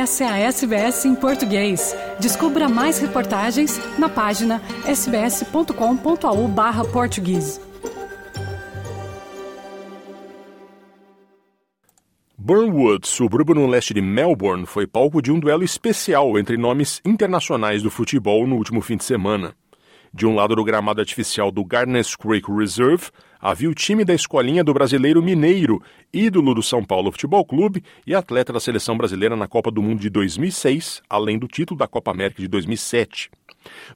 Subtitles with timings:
[0.00, 1.94] Essa é a SBS em português.
[2.18, 7.60] Descubra mais reportagens na página sbs.com.au/português.
[12.34, 17.82] Burnwood, subúrbio no leste de Melbourne, foi palco de um duelo especial entre nomes internacionais
[17.82, 19.54] do futebol no último fim de semana.
[20.14, 23.10] De um lado do gramado artificial do Gardner's Creek Reserve,
[23.40, 28.14] havia o time da escolinha do brasileiro Mineiro, ídolo do São Paulo Futebol Clube e
[28.14, 32.10] atleta da seleção brasileira na Copa do Mundo de 2006, além do título da Copa
[32.10, 33.30] América de 2007.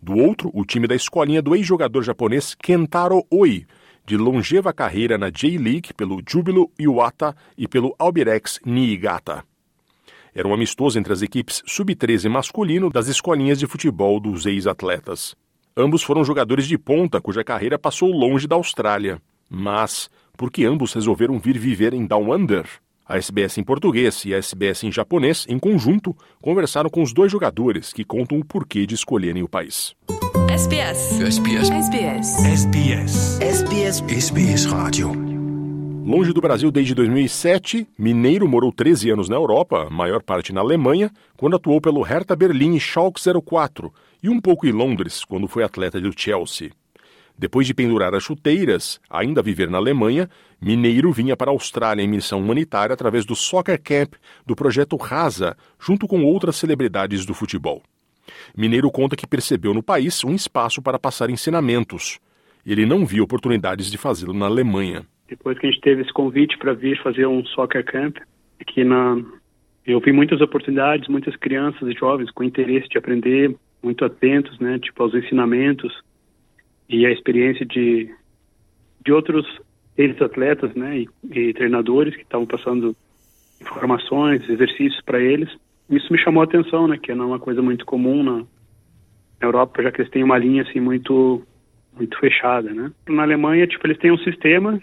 [0.00, 3.66] Do outro, o time da escolinha do ex-jogador japonês Kentaro Oi,
[4.06, 9.44] de longeva carreira na J-League pelo Júbilo Iwata e pelo Albirex Niigata.
[10.34, 15.34] Era um amistoso entre as equipes sub-13 masculino das escolinhas de futebol dos ex-atletas.
[15.76, 19.20] Ambos foram jogadores de ponta cuja carreira passou longe da Austrália.
[19.54, 22.66] Mas por que ambos resolveram vir viver em Down Under?
[23.06, 27.30] A SBS em português e a SBS em japonês, em conjunto, conversaram com os dois
[27.30, 29.94] jogadores que contam o porquê de escolherem o país.
[30.50, 31.20] SBS.
[31.20, 31.70] SBS.
[31.70, 32.44] SBS.
[32.44, 33.40] SBS.
[33.40, 34.02] SBS.
[34.08, 35.12] SBS Rádio.
[36.04, 41.10] Longe do Brasil desde 2007, Mineiro morou 13 anos na Europa, maior parte na Alemanha,
[41.36, 43.92] quando atuou pelo Hertha Berlim e Schalke 04,
[44.22, 46.72] e um pouco em Londres, quando foi atleta do Chelsea.
[47.36, 50.28] Depois de pendurar as chuteiras, ainda viver na Alemanha,
[50.60, 54.14] Mineiro vinha para a Austrália em missão humanitária através do Soccer Camp
[54.46, 57.82] do projeto Rasa, junto com outras celebridades do futebol.
[58.56, 62.20] Mineiro conta que percebeu no país um espaço para passar ensinamentos.
[62.64, 65.04] Ele não viu oportunidades de fazê-lo na Alemanha.
[65.28, 68.18] Depois que a gente teve esse convite para vir fazer um Soccer Camp
[68.60, 69.16] aqui na
[69.86, 74.78] eu vi muitas oportunidades, muitas crianças e jovens com interesse de aprender, muito atentos, né,
[74.78, 75.92] tipo aos ensinamentos
[76.88, 78.14] e a experiência de
[79.04, 79.46] de outros
[79.96, 82.96] ex-atletas, né, e, e, treinadores que estavam passando
[83.60, 85.48] informações, exercícios para eles.
[85.88, 88.46] Isso me chamou a atenção, né, que não é uma coisa muito comum na, na
[89.42, 91.42] Europa, já que eles têm uma linha assim muito
[91.96, 92.90] muito fechada, né?
[93.08, 94.80] Na Alemanha, tipo, eles têm um sistema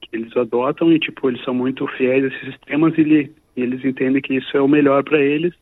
[0.00, 3.84] que eles adotam e tipo eles são muito fiéis a esses sistemas e, ele, eles
[3.84, 5.52] entendem que isso é o melhor para eles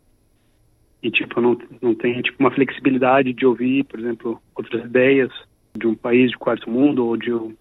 [1.03, 5.32] e tipo não não tem tipo uma flexibilidade de ouvir, por exemplo, outras ideias
[5.76, 7.54] de um país de quarto mundo ou de um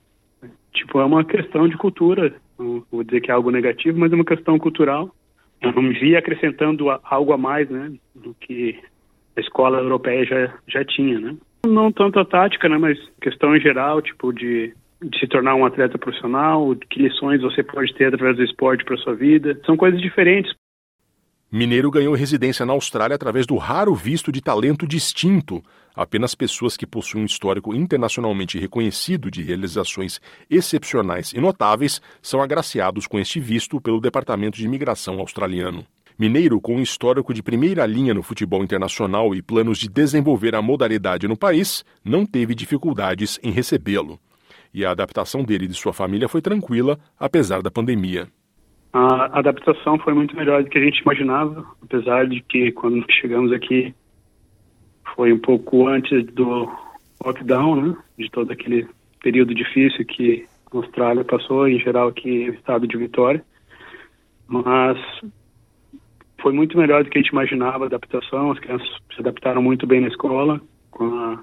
[0.73, 2.33] tipo é uma questão de cultura.
[2.57, 5.13] Vou dizer que é algo negativo, mas é uma questão cultural.
[5.61, 8.79] Eu não me vi acrescentando algo a mais, né, do que
[9.35, 11.35] a escola europeia já já tinha, né?
[11.65, 15.65] Não tanto a tática, né, mas questão em geral, tipo de de se tornar um
[15.65, 19.59] atleta profissional, que lições você pode ter através do esporte para sua vida.
[19.65, 20.53] São coisas diferentes.
[21.55, 25.63] Mineiro ganhou residência na Austrália através do raro visto de talento distinto.
[25.95, 30.19] Apenas pessoas que possuem um histórico internacionalmente reconhecido de realizações
[30.49, 35.85] excepcionais e notáveis são agraciados com este visto pelo Departamento de Imigração australiano.
[36.17, 40.61] Mineiro, com um histórico de primeira linha no futebol internacional e planos de desenvolver a
[40.61, 44.19] modalidade no país, não teve dificuldades em recebê-lo.
[44.73, 48.27] E a adaptação dele e de sua família foi tranquila, apesar da pandemia.
[48.93, 53.51] A adaptação foi muito melhor do que a gente imaginava, apesar de que quando chegamos
[53.51, 53.93] aqui
[55.15, 56.71] foi um pouco antes do
[57.25, 57.97] lockdown, né?
[58.19, 58.87] De todo aquele
[59.19, 63.43] período difícil que a Austrália passou, em geral aqui no estado de Vitória.
[64.47, 64.99] Mas
[66.39, 69.87] foi muito melhor do que a gente imaginava a adaptação, as crianças se adaptaram muito
[69.87, 70.61] bem na escola,
[70.91, 71.39] com, a,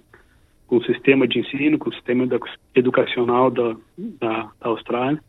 [0.68, 2.28] com o sistema de ensino, com o sistema
[2.76, 5.20] educacional da, da, da Austrália.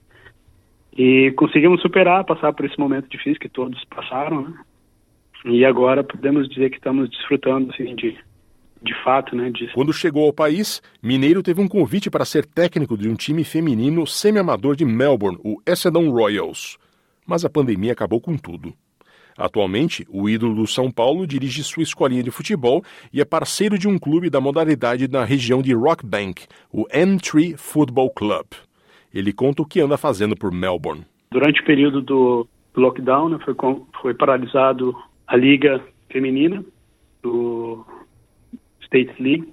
[0.97, 4.53] E conseguimos superar, passar por esse momento difícil que todos passaram, né?
[5.45, 8.15] E agora podemos dizer que estamos desfrutando, assim, de,
[8.81, 9.49] de fato, né?
[9.49, 9.67] De...
[9.73, 14.05] Quando chegou ao país, Mineiro teve um convite para ser técnico de um time feminino
[14.05, 16.77] semi-amador de Melbourne, o Essendon Royals.
[17.25, 18.73] Mas a pandemia acabou com tudo.
[19.37, 23.87] Atualmente, o ídolo do São Paulo dirige sua escolinha de futebol e é parceiro de
[23.87, 28.45] um clube da modalidade na região de Rockbank, o N3 Football Club.
[29.13, 31.05] Ele conta o que anda fazendo por Melbourne.
[31.31, 33.55] Durante o período do lockdown, né, foi,
[34.01, 34.95] foi paralisado
[35.27, 36.63] a liga feminina
[37.21, 37.85] do
[38.81, 39.47] State League.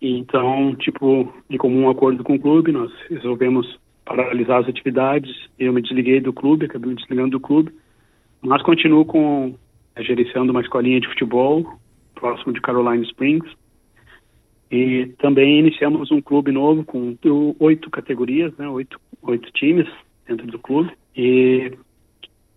[0.00, 5.30] Então, tipo, em comum acordo com o clube, nós resolvemos paralisar as atividades.
[5.58, 7.72] Eu me desliguei do clube, acabei me desligando do clube,
[8.40, 9.54] mas continuo com
[9.98, 11.78] gerenciando uma escolinha de futebol
[12.14, 13.50] próximo de Caroline Springs
[14.70, 17.16] e também iniciamos um clube novo com
[17.58, 19.88] oito categorias, né, oito, oito times
[20.26, 20.92] dentro do clube.
[21.16, 21.72] E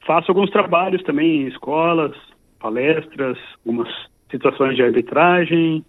[0.06, 2.16] faço alguns trabalhos também em escolas,
[2.60, 3.90] palestras, algumas
[4.30, 5.84] situações de arbitragem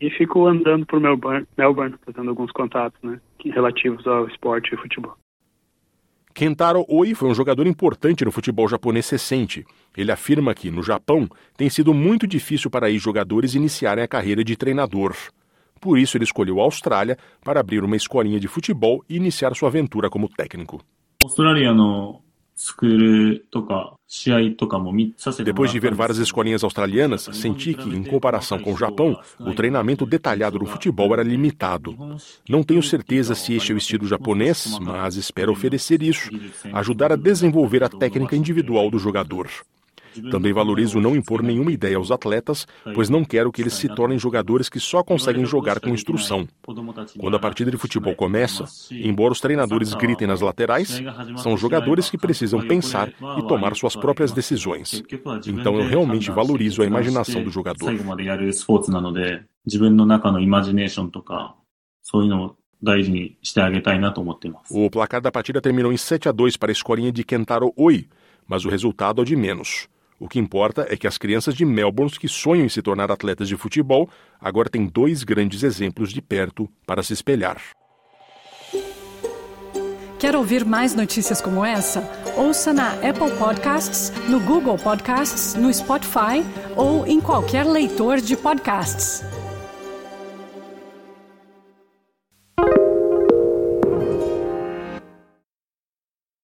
[0.00, 5.14] e fico andando por Melbourne, Melbourne fazendo alguns contatos né, relativos ao esporte e futebol.
[6.32, 9.66] Kentaro Oi foi um jogador importante no futebol japonês recente.
[9.96, 14.56] Ele afirma que, no Japão, tem sido muito difícil para ex-jogadores iniciarem a carreira de
[14.56, 15.16] treinador.
[15.80, 19.68] Por isso, ele escolheu a Austrália para abrir uma escolinha de futebol e iniciar sua
[19.68, 20.80] aventura como técnico.
[25.44, 30.04] Depois de ver várias escolinhas australianas, senti que, em comparação com o Japão, o treinamento
[30.04, 31.96] detalhado do futebol era limitado.
[32.48, 36.30] Não tenho certeza se este é o estilo japonês, mas espero oferecer isso,
[36.72, 39.48] ajudar a desenvolver a técnica individual do jogador.
[40.30, 44.18] Também valorizo não impor nenhuma ideia aos atletas, pois não quero que eles se tornem
[44.18, 46.46] jogadores que só conseguem jogar com instrução.
[47.18, 51.00] Quando a partida de futebol começa, embora os treinadores gritem nas laterais,
[51.36, 55.02] são jogadores que precisam pensar e tomar suas próprias decisões.
[55.46, 57.92] Então eu realmente valorizo a imaginação do jogador.
[64.70, 68.06] O placar da partida terminou em 7 a 2 para a escolinha de Kentaro Oi,
[68.46, 69.88] mas o resultado é de menos.
[70.20, 73.46] O que importa é que as crianças de Melbourne que sonham em se tornar atletas
[73.46, 74.08] de futebol
[74.40, 77.60] agora têm dois grandes exemplos de perto para se espelhar.
[80.18, 82.02] Quer ouvir mais notícias como essa?
[82.36, 86.44] Ouça na Apple Podcasts, no Google Podcasts, no Spotify
[86.74, 89.22] ou em qualquer leitor de podcasts.